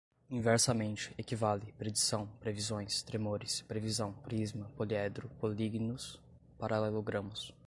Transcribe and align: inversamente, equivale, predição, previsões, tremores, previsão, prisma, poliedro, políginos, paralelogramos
inversamente, 0.31 1.13
equivale, 1.15 1.71
predição, 1.77 2.25
previsões, 2.39 3.03
tremores, 3.03 3.61
previsão, 3.61 4.11
prisma, 4.13 4.65
poliedro, 4.75 5.29
políginos, 5.39 6.19
paralelogramos 6.57 7.53